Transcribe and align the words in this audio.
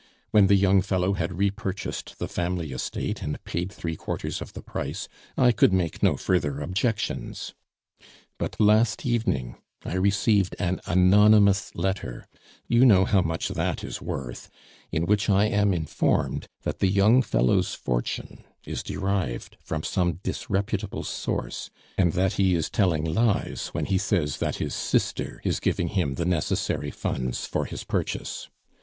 When 0.31 0.47
the 0.47 0.55
young 0.55 0.81
fellow 0.81 1.13
had 1.13 1.37
repurchased 1.37 2.17
the 2.17 2.27
family 2.27 2.71
estate 2.71 3.21
and 3.21 3.43
paid 3.43 3.71
three 3.71 3.95
quarters 3.95 4.41
of 4.41 4.53
the 4.53 4.63
price, 4.63 5.07
I 5.37 5.51
could 5.51 5.71
make 5.71 6.01
no 6.01 6.17
further 6.17 6.59
objections. 6.59 7.53
"But 8.39 8.59
last 8.59 9.05
evening 9.05 9.57
I 9.85 9.93
received 9.93 10.55
an 10.57 10.81
anonymous 10.87 11.75
letter 11.75 12.25
you 12.67 12.83
know 12.83 13.05
how 13.05 13.21
much 13.21 13.49
that 13.49 13.83
is 13.83 14.01
worth 14.01 14.49
in 14.91 15.05
which 15.05 15.29
I 15.29 15.45
am 15.45 15.71
informed 15.71 16.47
that 16.63 16.79
the 16.79 16.89
young 16.89 17.21
fellow's 17.21 17.75
fortune 17.75 18.43
is 18.65 18.81
derived 18.81 19.55
from 19.61 19.83
some 19.83 20.13
disreputable 20.23 21.03
source, 21.03 21.69
and 21.95 22.13
that 22.13 22.33
he 22.33 22.55
is 22.55 22.71
telling 22.71 23.03
lies 23.05 23.67
when 23.67 23.85
he 23.85 23.99
says 23.99 24.37
that 24.37 24.55
his 24.55 24.73
sister 24.73 25.41
is 25.43 25.59
giving 25.59 25.89
him 25.89 26.15
the 26.15 26.25
necessary 26.25 26.89
funds 26.89 27.45
for 27.45 27.65
his 27.65 27.83
purchase. 27.83 28.49